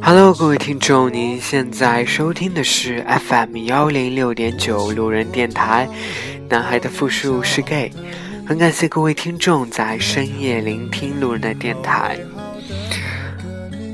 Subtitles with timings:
[0.00, 5.86] Hello，各位听众，您现在收听的是 FM 幺零六点九路人电台。
[6.48, 7.92] 男孩的复数是 gay，
[8.46, 12.18] 很感谢各位听众在深夜聆听路人的电台。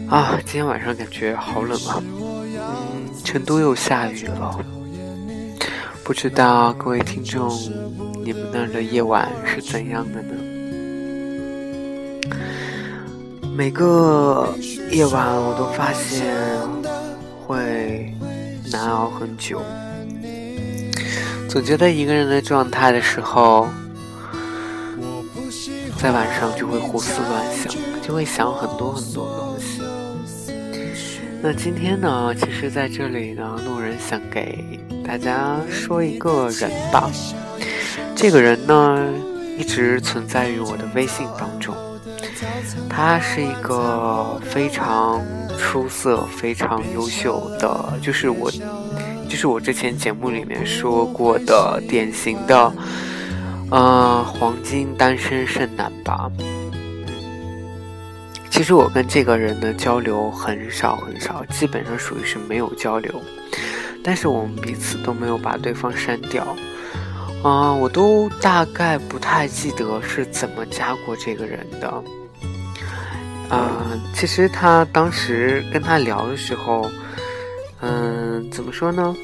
[0.08, 4.56] 啊，今天晚上感觉好冷啊，嗯，成都又下雨了。
[6.04, 7.50] 不知道各位听众，
[8.22, 10.53] 你们那儿的夜晚是怎样的呢？
[13.56, 14.52] 每个
[14.90, 16.26] 夜晚我都发现
[17.46, 18.12] 会
[18.72, 19.62] 难熬很久，
[21.48, 23.68] 总觉得一个人的状态的时候，
[25.96, 29.80] 在晚上就会胡思乱想，就会想很多很多东西。
[31.40, 37.08] 那今天呢，其实在这里呢，路人想给大家说一个人吧。
[38.16, 39.08] 这个人呢，
[39.56, 41.72] 一直存在于我的微信当中。
[42.88, 45.20] 他是一个非常
[45.58, 48.50] 出色、非常优秀的，就是我，
[49.28, 52.72] 就是我之前节目里面说过的典型的，
[53.70, 56.30] 呃，黄金单身剩男吧。
[58.50, 63.20] 其实我跟这个人的交流很少很少，基本上属于是没有交流，
[64.02, 66.46] 但是我们彼此都没有把对方删掉。
[67.42, 72.04] 啊、我都大概不太记得是怎么加过这个人的。
[73.50, 73.82] 啊、
[74.14, 76.90] 其实他当时跟他聊的时候，
[77.82, 79.14] 嗯、怎么说呢？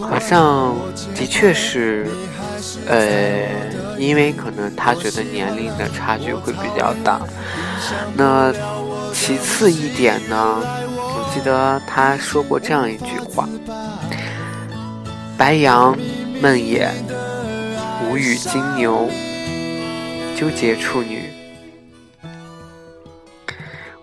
[0.00, 0.74] 好像
[1.14, 2.06] 的确是，
[2.86, 3.46] 呃，
[3.98, 7.20] 因为可能他觉得年龄的差距会比较大。
[8.14, 8.52] 那
[9.12, 13.48] 其次一点呢，我记得他说过这样一句话
[15.38, 15.96] ：“白羊
[16.40, 16.88] 梦魇，
[18.10, 19.08] 无语金牛，
[20.36, 21.30] 纠结处女。”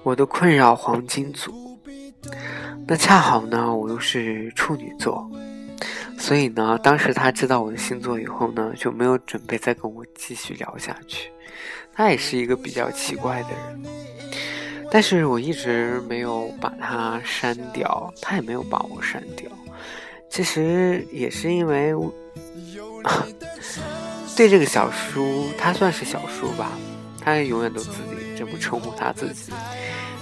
[0.04, 1.78] 我的困扰黄金组，
[2.88, 5.30] 那恰好呢，我又是处女座，
[6.18, 11.32] 所以呢，当时他知道我的星座以后呢，就没有准备再跟我继续聊下去。
[11.94, 13.84] 他也是一个比较奇怪的人，
[14.90, 19.52] 但是我一直没有把他删掉，他也没有把我删掉。
[20.30, 21.94] 其实也是因为
[24.36, 26.72] 对这个小叔，他算是小叔吧，
[27.20, 28.19] 他永远都自己这么
[28.60, 29.52] 称呼他自己。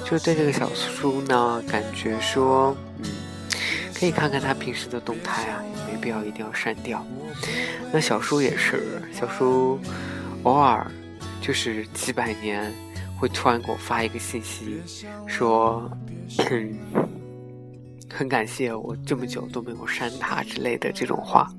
[0.06, 3.10] 就对这个小叔呢，感觉说，嗯，
[3.94, 7.06] 可以看看他平时的动态啊，也没必要一定要删掉。
[7.92, 9.78] 那小叔也是，小叔
[10.44, 10.90] 偶尔
[11.42, 12.74] 就是几百年
[13.20, 14.82] 会突然给我发一个信息，
[15.28, 15.92] 说，
[16.50, 16.78] 嗯，
[18.14, 21.52] 很感谢我这么久都没有删他之类的这种话。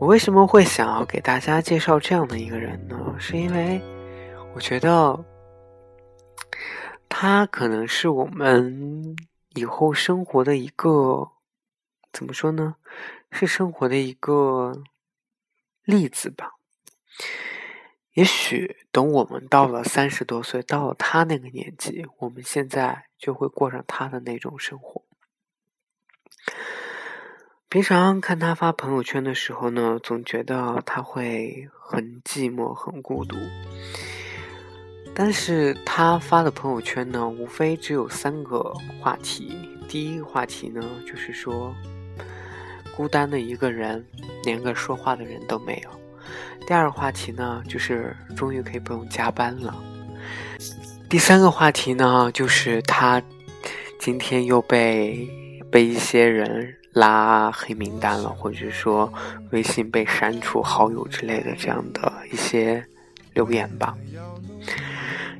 [0.00, 2.96] 我为什么会想要给大家介绍这样的一个人呢？
[3.18, 3.80] 是因为
[4.56, 5.24] 我觉得。
[7.08, 9.16] 他可能是我们
[9.54, 11.30] 以后生活的一个，
[12.12, 12.76] 怎么说呢？
[13.30, 14.82] 是生活的一个
[15.84, 16.52] 例子吧。
[18.12, 25.02] 也许等我们到了三十多岁，到了他那个年纪，我们现在就会过上他的那种生活。
[27.70, 33.36] 平常看他发朋友圈的时候呢，总觉得他会很寂寞、很孤独。
[35.18, 38.62] 但是他发的朋友圈呢，无非只有三个
[39.00, 39.56] 话题。
[39.88, 41.74] 第一个话题呢，就是说
[42.94, 44.04] 孤单的一个人，
[44.44, 45.90] 连个说话的人都没有。
[46.66, 49.74] 第二个话题呢，就是终于可以不用加班了。
[51.08, 53.22] 第三个话题呢，就是他
[53.98, 55.26] 今天又被
[55.70, 59.10] 被一些人拉黑名单了，或者说
[59.50, 62.84] 微信被删除好友之类的这样的一些
[63.32, 63.96] 留言吧。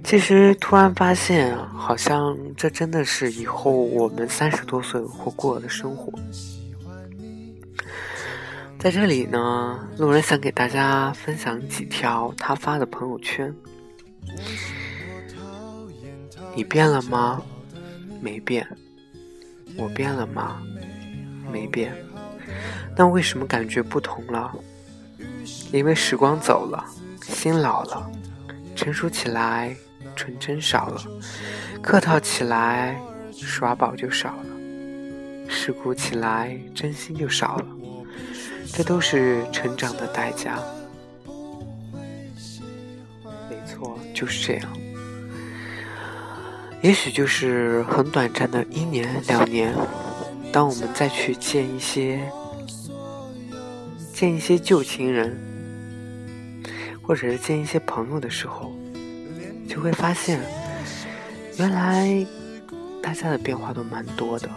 [0.06, 6.16] 其实突然发现，好像这真的是以后我们三十多岁会过的生活。
[8.78, 13.52] 在这里呢，路人想给大家分享几条他发的朋友圈。
[16.54, 17.42] 你变了吗？
[18.20, 18.64] 没变。
[19.76, 20.62] 我变了吗？
[21.50, 21.92] 没变。
[22.96, 24.54] 那为什么感觉不同了？
[25.72, 26.84] 因为时光走了，
[27.22, 28.08] 心老了，
[28.76, 29.76] 成熟起来。
[30.16, 31.00] 纯真少了，
[31.82, 32.98] 客套起来，
[33.32, 34.46] 耍宝就少了；
[35.48, 37.66] 世故起来，真心就少了。
[38.72, 40.58] 这都是成长的代价。
[43.48, 44.68] 没错，就是这样。
[46.82, 49.74] 也许就是很短暂的一年两年，
[50.52, 52.20] 当我们再去见一些
[54.12, 55.38] 见一些旧情人，
[57.02, 58.75] 或者是见一些朋友的时候，
[59.76, 60.40] 就会发现，
[61.58, 62.26] 原来
[63.02, 64.48] 大家的变化都蛮多的。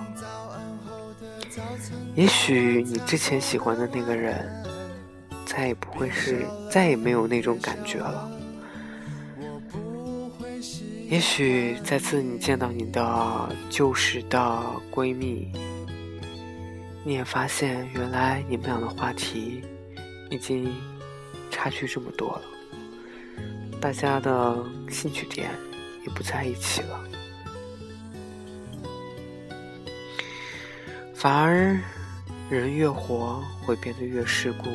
[2.16, 4.50] 也许你之前喜欢的那个人，
[5.46, 8.32] 再也不会是，再也没有那种感觉了。
[11.10, 15.52] 也许再次你见到你的旧时的闺蜜，
[17.04, 19.66] 你也发现原来你们俩的话题
[20.30, 20.74] 已经
[21.52, 22.42] 差距这么多了，
[23.82, 24.56] 大家的
[24.92, 25.52] 兴趣点
[26.06, 27.00] 也不在一起了，
[31.14, 31.80] 反而
[32.50, 34.70] 人越活会变得越世故，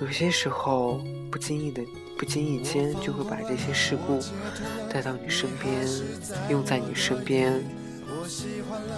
[0.00, 1.00] 有些时候
[1.30, 1.82] 不经意的。
[2.18, 4.18] 不经意间就会把这些事故
[4.90, 5.86] 带到你身边，
[6.48, 7.62] 用在你身边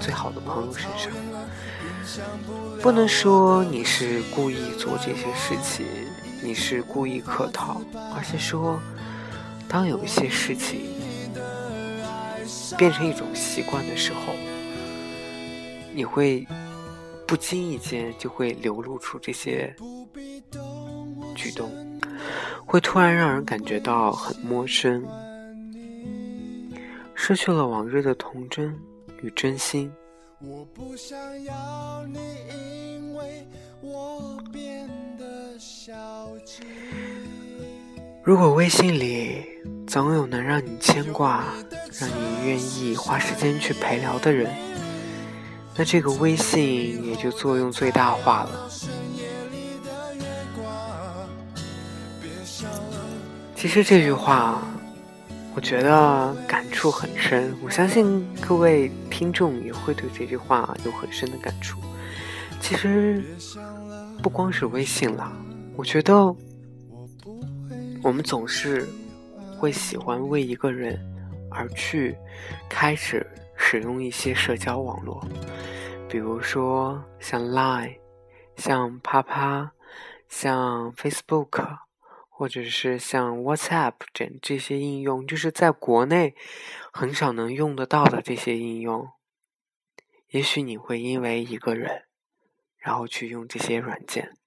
[0.00, 1.10] 最好的朋友身上。
[2.80, 5.84] 不能说你是故意做这些事情，
[6.44, 7.82] 你是故意客套，
[8.14, 8.80] 而是说，
[9.68, 10.80] 当有一些事情
[12.76, 14.32] 变成一种习惯的时候，
[15.94, 16.46] 你会
[17.26, 19.74] 不经意间就会流露出这些
[21.34, 21.70] 举动。
[22.64, 25.02] 会突然让人感觉到很陌生，
[27.14, 28.74] 失去了往日的童真
[29.22, 29.90] 与真心。
[38.28, 39.42] 如果微信里
[39.86, 41.46] 总有能让你牵挂、
[41.98, 44.54] 让你愿意花时间去陪聊的人，
[45.75, 48.69] 那这个微信也就作用最大化了。
[53.56, 54.60] 其实这句话，
[55.54, 57.56] 我觉得感触很深。
[57.64, 61.78] 我相信各位听众也会对这句话有很深的感触。
[62.60, 63.25] 其实
[64.22, 65.32] 不光是微信了，
[65.76, 66.36] 我觉得
[68.02, 68.86] 我们总是
[69.58, 70.98] 会喜欢为一个人
[71.50, 72.16] 而去
[72.68, 75.22] 开始使用一些社交网络，
[76.08, 77.98] 比如说像 Line、
[78.56, 79.72] 像啪啪、
[80.28, 81.78] 像 Facebook。
[82.30, 86.36] 或者是像 WhatsApp 这这些应用，就是在国内
[86.92, 89.08] 很少能用得到的这些应用。
[90.28, 92.04] 也许你会因为一个人，
[92.76, 94.38] 然后去用这些软件，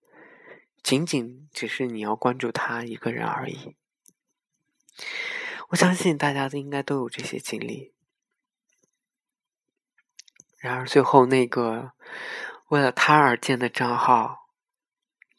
[0.84, 3.76] 仅仅只是你要关注他一个人而已。
[5.70, 7.94] 我相信大家都应该都有这些经历。
[10.58, 11.94] 然而最后那个
[12.68, 14.50] 为了他而建的账号，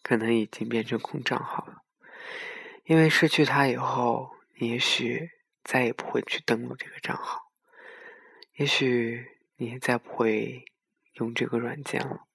[0.03, 1.83] 可能已经变成空账号了。
[2.85, 5.31] 因为失去他以后，你也许
[5.63, 7.53] 再也不会去登录这个账号，
[8.55, 10.65] 也许你也再不会
[11.15, 12.27] 用这个软件了。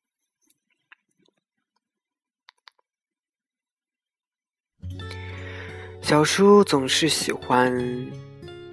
[6.08, 7.70] 小叔总是喜欢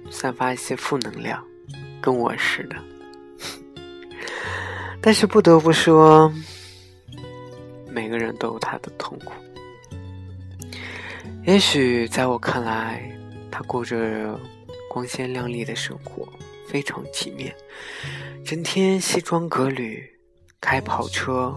[0.09, 1.45] 散发一些负能量，
[2.01, 2.77] 跟我似的。
[5.01, 6.31] 但是不得不说，
[7.89, 9.33] 每个人都有他的痛苦。
[11.43, 13.03] 也许在我看来，
[13.51, 14.39] 他过着
[14.89, 16.25] 光鲜亮丽的生活，
[16.69, 17.53] 非常体面，
[18.45, 20.09] 整天西装革履，
[20.61, 21.53] 开跑车，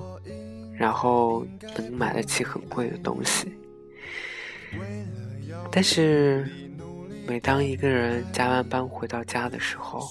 [0.77, 3.47] 然后能买得起很贵的东西。
[5.79, 6.45] 但是，
[7.25, 10.11] 每当一个人加完班回到家的时候，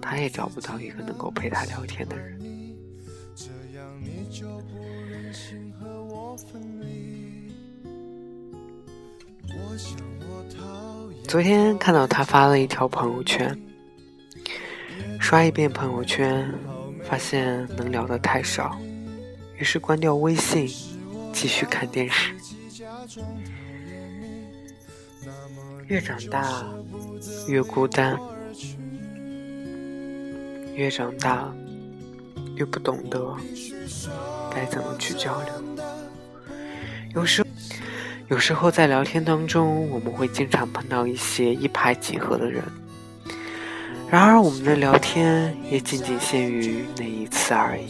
[0.00, 2.40] 他也找不到一个能够陪他聊天的人。
[11.28, 13.54] 昨天看到他发了一条朋友圈，
[15.20, 16.50] 刷一遍朋友圈，
[17.02, 18.74] 发现能聊的太少，
[19.58, 20.66] 于是关掉微信，
[21.30, 22.34] 继续看电视。
[25.88, 26.64] 越长大
[27.48, 28.18] 越孤单，
[30.74, 31.52] 越长大
[32.56, 33.34] 越不懂得
[34.50, 35.52] 该怎么去交流，
[37.14, 37.44] 有时。
[38.28, 42.64] 有时候在聊天当中，我们会经常碰到一些一拍即合的人，
[44.10, 47.86] 然而我们的聊天也仅仅限于那一次而已。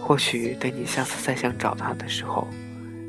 [0.00, 2.48] 或许等你下次再想找他的时候，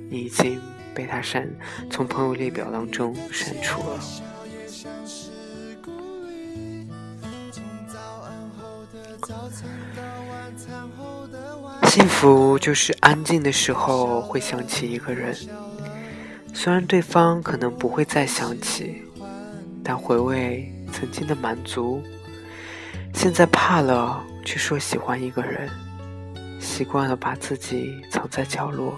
[0.10, 0.60] 你已经
[0.94, 1.48] 被他删，
[1.90, 4.00] 从朋友列表当中删除了。
[11.88, 15.36] 幸福就是安静的时候会想起一个人。
[16.54, 19.02] 虽然对方可能不会再想起，
[19.84, 22.02] 但回味曾经的满足，
[23.14, 25.70] 现在怕了去说喜欢一个人，
[26.60, 28.98] 习惯了把自己藏在角落，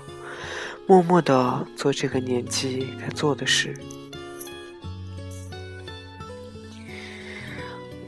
[0.88, 3.74] 默默的做这个年纪该做的事。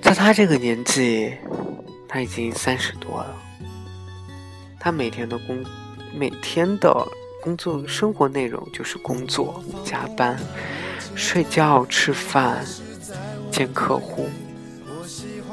[0.02, 1.34] 在他这个年纪，
[2.08, 3.36] 他已经三十多了。
[4.80, 5.64] 他每天的工，
[6.14, 7.08] 每天的
[7.42, 10.38] 工作生活内容就是工作、加班、
[11.16, 12.66] 睡觉、吃饭、
[13.50, 14.28] 见客户、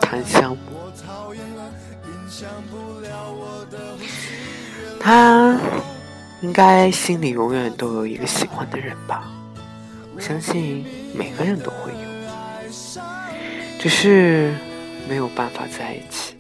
[0.01, 0.59] 谈项目。
[4.99, 5.59] 他
[6.43, 9.31] 应该心里永远都有一个喜欢的人吧？
[10.15, 12.11] 我相信每个人都会有。
[13.79, 14.55] 只是
[15.09, 16.37] 没有办法在一起，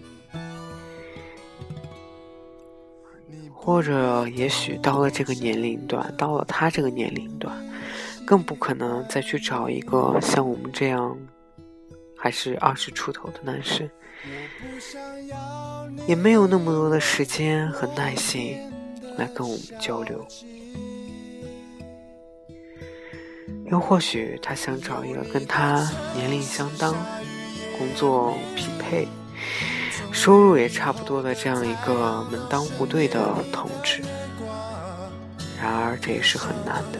[3.52, 7.54] 或者也许到了这个年龄段，到了他这个年龄段，
[8.26, 11.16] 更不可能再去找一个像我们这样
[12.14, 13.88] 还是二十出头的男生，
[16.07, 18.59] 也没有那么多的时间和耐心
[19.21, 20.27] 来跟我们交流。
[23.67, 26.93] 又或许他想找一个跟他年龄相当、
[27.79, 29.07] 工作匹配、
[30.11, 34.03] 收入也差不多的这样一个门当户对的同志。
[35.62, 36.99] 然而这也是很难的。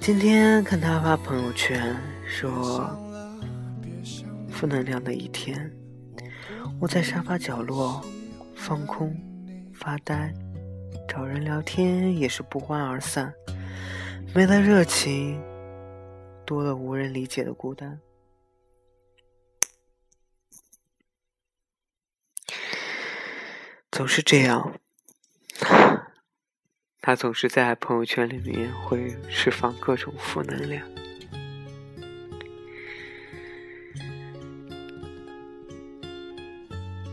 [0.00, 2.90] 今天看他发朋友圈说
[4.60, 5.74] ：“负能量的一天，
[6.78, 8.04] 我在沙发角落。”
[8.54, 9.16] 放空、
[9.72, 10.34] 发呆、
[11.08, 13.32] 找人聊天也是不欢而散，
[14.34, 15.42] 没了热情，
[16.44, 17.98] 多了无人理解的孤单。
[23.90, 24.78] 总是这样，
[27.00, 30.86] 他总是在朋友圈里面会释放各种负能量。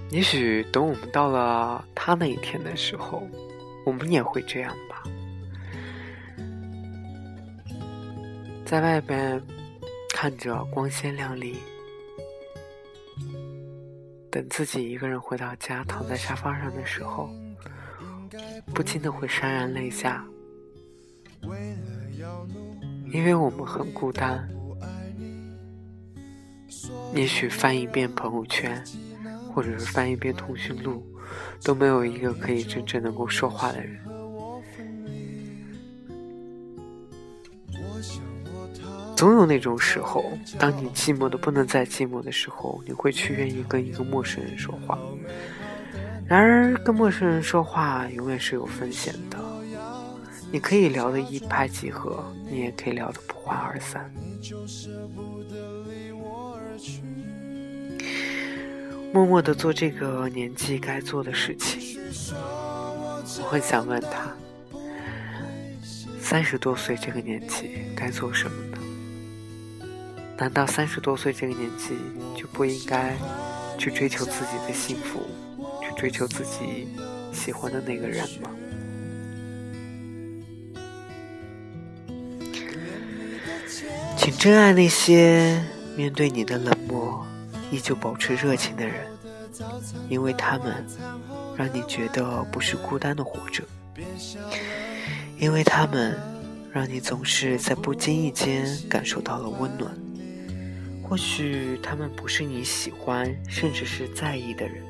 [0.10, 3.28] 也许等我们到了他那一天的时候，
[3.86, 5.04] 我们也会这样吧。
[8.66, 9.42] 在外边
[10.14, 11.58] 看着光鲜亮丽，
[14.32, 17.30] 等自己一个人回到家，躺在沙发上的时候，
[18.74, 20.26] 不禁的会潸然泪下，
[23.12, 24.50] 因为我们很孤单。
[27.14, 28.84] 也许翻一遍朋友圈。
[29.58, 31.04] 或者是翻一遍通讯录，
[31.64, 34.00] 都没有一个可以真正能够说话的人。
[39.16, 40.24] 总有那种时候，
[40.60, 45.00] 当你寂寞的不能再寂寞的时候，你会去愿意跟一个陌生人说话。
[46.28, 49.40] 然而，跟陌生人说话永远是有风险的。
[50.52, 54.14] 你可以聊得一拍即合，你也可以聊得不欢而散。
[59.14, 61.98] 默默的做这个年纪该做的事情。
[63.42, 64.36] 我很想问他，
[66.22, 68.78] 三十多岁这个年纪该做什么呢？
[70.38, 71.96] 难道三十多岁这个年纪
[72.36, 73.16] 就不应该
[73.78, 75.26] 去追求自己的幸福，
[75.82, 76.88] 去追求自己
[77.34, 78.52] 喜欢的那个人吗？
[84.16, 85.64] 请珍爱那些
[85.96, 87.26] 面对你的冷漠。
[87.72, 89.08] 依旧保持热情的人，
[90.10, 90.86] 因为他们
[91.56, 93.64] 让你觉得不是孤单的活着，
[95.38, 96.18] 因为他们
[96.72, 99.92] 让你总是在不经意间感受到了温暖。
[101.04, 104.84] 或许他们不是你喜欢甚至是在意的人，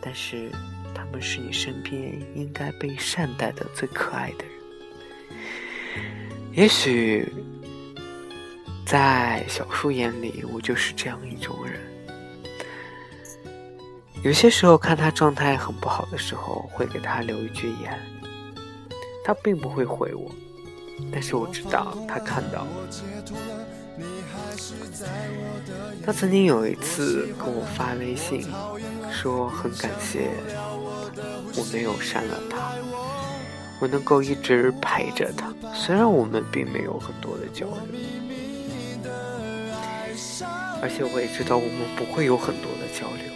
[0.00, 0.50] 但是
[0.94, 4.52] 他们是你身边应该被善待的最可爱的人。
[6.52, 7.32] 也许
[8.84, 11.80] 在小树眼里，我就是这样一种人。
[14.22, 17.98] 有些时候看他状态很不好的时候，会给他留一句言。
[19.24, 20.30] 他并不会回我，
[21.12, 22.70] 但是我知道他看到了。
[26.04, 28.46] 他曾经有一次跟我发微信，
[29.10, 30.30] 说很感谢
[31.56, 32.72] 我没有删了他，
[33.80, 35.52] 我能够一直陪着他。
[35.74, 37.74] 虽然我们并没有很多的交流，
[40.80, 43.32] 而且我也知道我们不会有很多的交流。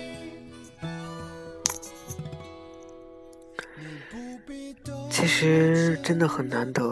[5.16, 6.82] 其实真的很难得，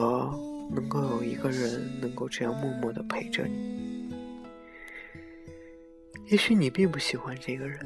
[0.74, 4.10] 能够有一个人能够这样默默的陪着你。
[6.28, 7.78] 也许你并不喜欢这个人，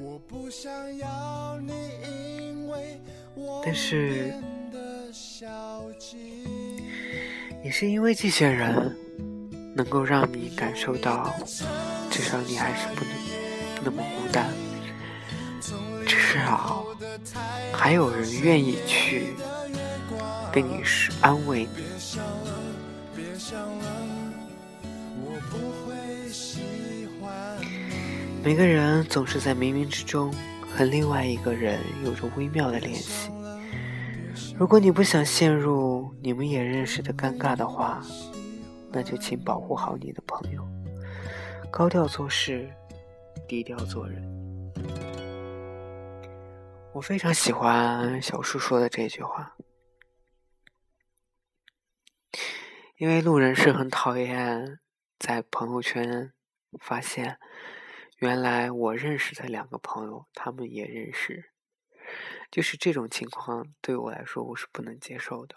[3.64, 4.32] 但是
[7.64, 8.96] 也是因为这些人，
[9.74, 11.34] 能够让你感受到，
[12.12, 13.12] 至少你还是不能
[13.84, 14.46] 那么孤单，
[16.06, 16.86] 至少
[17.72, 19.34] 还有人愿意去
[20.52, 21.84] 跟你是安慰你。
[28.42, 30.32] 每个人总是在冥冥之中
[30.72, 33.30] 和另外一个人有着微妙的联系。
[34.56, 38.02] 如果你不想陷入你们也认识的尴尬的话，
[38.90, 40.66] 那就请保护好你的朋友。
[41.70, 42.68] 高调做事，
[43.46, 44.22] 低调做人。
[46.92, 49.52] 我非常喜欢小树说的这句话，
[52.98, 54.80] 因为路人是很讨厌
[55.20, 56.32] 在朋友圈
[56.80, 57.38] 发现。
[58.16, 61.52] 原来我认识的两个朋友，他们也认识，
[62.50, 65.54] 就是这种情况对我来说我是不能接受的。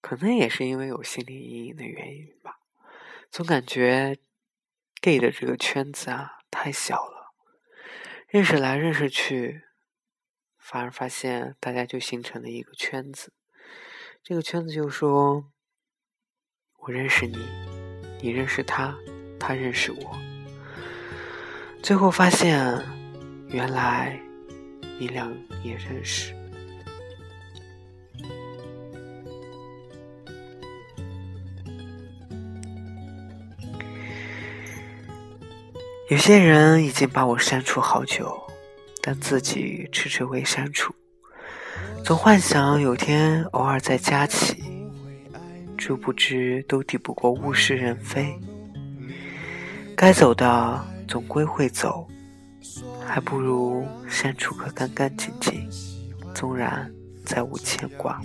[0.00, 2.60] 可能也是因为有心理阴影的原因吧，
[3.28, 4.16] 总感觉
[5.00, 7.34] gay 的这个圈子啊太小了，
[8.28, 9.64] 认识来认识去，
[10.56, 13.32] 反而发现大家就形成了一个圈子，
[14.22, 15.50] 这个圈子就说：
[16.80, 17.38] 我认识你，
[18.22, 18.94] 你认识他，
[19.38, 20.18] 他认识我。
[21.82, 22.82] 最后发现，
[23.48, 24.18] 原来
[24.98, 25.30] 你俩
[25.62, 26.34] 也认识。
[36.08, 38.42] 有些人已经把我删除好久，
[39.02, 40.92] 但自己迟迟未删除，
[42.02, 44.60] 总幻想有天偶尔再加起，
[45.80, 48.38] 殊不知都抵不过物是人非，
[49.96, 50.84] 该走的。
[51.08, 52.06] 总归会走，
[53.04, 55.68] 还不如删除个干干净净，
[56.32, 56.88] 纵然
[57.24, 58.22] 再无牵挂。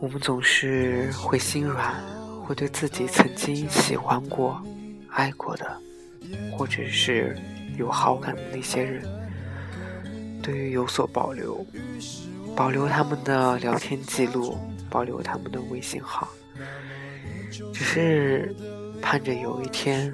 [0.00, 1.94] 我们总是会心软，
[2.42, 4.60] 会对自己曾经喜欢过、
[5.08, 5.80] 爱过的，
[6.50, 7.38] 或者是
[7.78, 9.04] 有好感的那些人，
[10.42, 11.64] 对于有所保留，
[12.56, 14.56] 保留他们的聊天记录，
[14.88, 16.26] 保留他们的微信号。
[17.72, 18.56] 只是
[19.02, 20.10] 盼着有一天，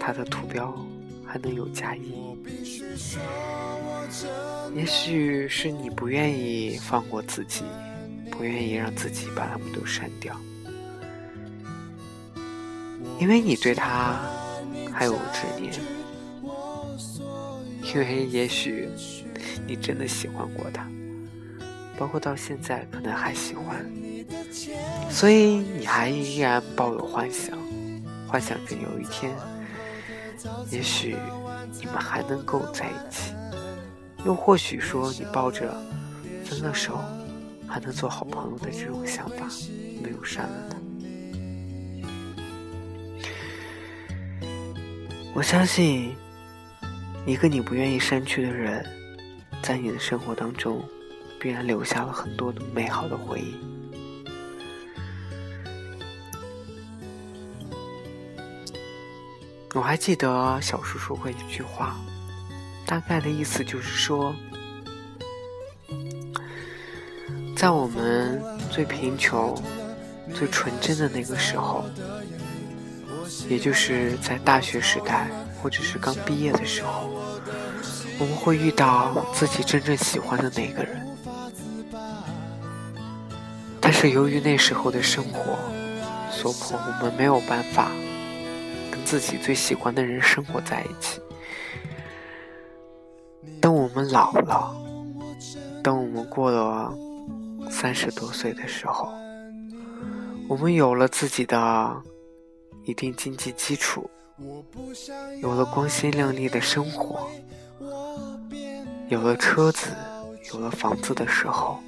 [0.00, 0.74] 他的图标
[1.26, 2.14] 还能有加一。
[4.74, 7.62] 也许是你不愿意放过自己，
[8.30, 10.34] 不愿意让自己把他们都删掉，
[13.20, 14.18] 因为你对他
[14.90, 15.74] 还有执念，
[17.82, 18.88] 因为也许
[19.66, 20.88] 你真的喜欢过他，
[21.98, 23.84] 包括到现在可能还喜欢。
[25.10, 27.58] 所以你还依然抱有幻想，
[28.26, 29.34] 幻想着有一天，
[30.70, 31.16] 也许
[31.80, 33.34] 你们还能够在一起，
[34.24, 35.74] 又或许说你抱着
[36.44, 36.98] 分了手
[37.68, 39.46] 还能做好朋友的这种想法，
[40.02, 40.76] 没有删了他。
[45.34, 46.14] 我相信，
[47.26, 48.84] 一个你不愿意删去的人，
[49.62, 50.82] 在你的生活当中，
[51.40, 53.54] 必然留下了很多美好的回忆。
[59.72, 61.96] 我还记得小叔说过一句话，
[62.84, 64.34] 大概的意思就是说，
[67.56, 69.56] 在我们最贫穷、
[70.34, 71.84] 最纯真的那个时候，
[73.48, 75.30] 也就是在大学时代
[75.62, 77.21] 或者是刚毕业的时候，
[78.18, 81.06] 我们会遇到自己真正喜欢的那个人，
[83.80, 85.58] 但是由于那时候的生活
[86.30, 87.90] 所迫，我们没有办法
[88.90, 89.02] 跟。
[89.04, 91.20] 自己最喜欢的人生活在一起。
[93.60, 94.74] 当我们老了，
[95.82, 96.90] 当我们过了
[97.70, 99.12] 三十多岁的时候，
[100.48, 102.02] 我们有了自己的
[102.84, 104.08] 一定经济基础，
[105.42, 107.28] 有了光鲜亮丽的生活，
[109.12, 109.88] 有了车子，
[110.54, 111.78] 有了房子的时候，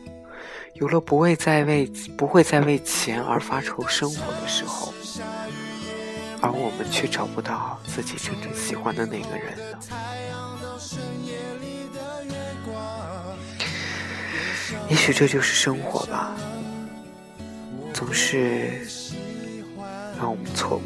[0.74, 4.92] 有了不会再为不会再为钱而发愁生活的时候。
[6.42, 9.78] 而我们却找不到自己真正喜欢的那个人了。
[14.90, 16.36] 也许这就是生活吧，
[17.94, 18.86] 总是
[20.18, 20.84] 让我们错过。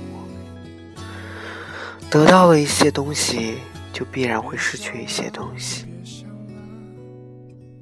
[2.09, 3.59] 得到了一些东西，
[3.93, 5.88] 就必然会失去一些东西。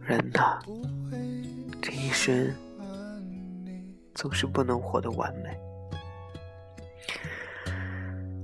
[0.06, 0.60] 人呐，
[1.82, 2.54] 这一生
[4.14, 5.50] 总是不能活得完美。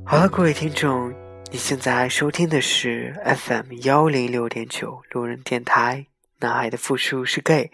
[0.05, 1.15] 好了，各位听众，
[1.53, 6.07] 你现在收听的是 FM 幺零六点九路人电台。
[6.41, 7.71] 男孩的复数是 gay，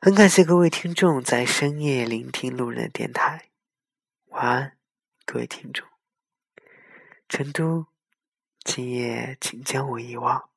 [0.00, 3.50] 很感谢各位听众在深夜聆听路人电台。
[4.28, 4.72] 晚安，
[5.26, 5.86] 各位听众。
[7.28, 7.86] 成都，
[8.64, 10.49] 今夜请将我遗忘。